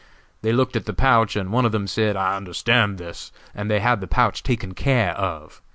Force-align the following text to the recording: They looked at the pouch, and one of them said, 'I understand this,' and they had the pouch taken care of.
They 0.41 0.51
looked 0.51 0.75
at 0.75 0.85
the 0.87 0.95
pouch, 0.95 1.35
and 1.35 1.51
one 1.51 1.63
of 1.63 1.71
them 1.71 1.85
said, 1.85 2.15
'I 2.15 2.35
understand 2.37 2.97
this,' 2.97 3.31
and 3.53 3.69
they 3.69 3.81
had 3.81 4.01
the 4.01 4.07
pouch 4.07 4.41
taken 4.41 4.73
care 4.73 5.13
of. 5.15 5.61